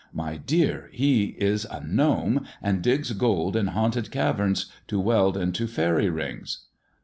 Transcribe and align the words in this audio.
My 0.13 0.35
dear, 0.35 0.89
he 0.91 1.35
is 1.37 1.65
a 1.65 1.79
gnome, 1.79 2.43
and 2.59 2.81
digs 2.81 3.11
gold 3.11 3.55
in 3.55 3.67
haunted 3.67 4.09
caverns 4.09 4.65
to 4.87 4.99
weld 4.99 5.37
into 5.37 5.67
faery 5.67 6.09
rings." 6.09 6.65